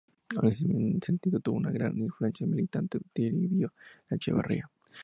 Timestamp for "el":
2.45-2.49